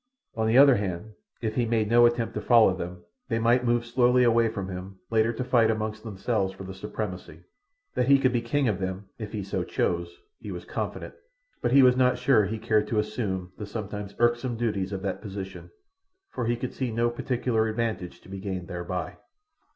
[0.35, 1.13] On the other hand,
[1.43, 4.97] if he made no attempt to follow them, they might move slowly away from him,
[5.11, 7.43] later to fight among themselves for the supremacy.
[7.93, 11.13] That he could be king of them, if he so chose, he was confident;
[11.61, 15.21] but he was not sure he cared to assume the sometimes irksome duties of that
[15.21, 15.69] position,
[16.31, 19.17] for he could see no particular advantage to be gained thereby.